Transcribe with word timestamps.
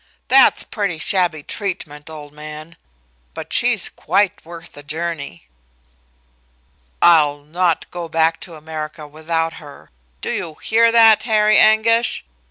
"That's 0.29 0.63
pretty 0.63 0.97
shabby 0.97 1.43
treatment, 1.43 2.09
old 2.09 2.33
man. 2.33 2.75
But 3.35 3.53
she's 3.53 3.87
quite 3.87 4.43
worth 4.43 4.71
the 4.71 4.81
journey." 4.81 5.47
"I'll 7.03 7.41
not 7.43 7.85
go 7.91 8.09
back 8.09 8.39
to 8.39 8.55
America 8.55 9.05
without 9.05 9.53
her. 9.61 9.91
Do 10.21 10.31
you 10.31 10.53
hear 10.55 10.91
that, 10.91 11.21
Harry 11.29 11.59
Anguish?" 11.59 12.25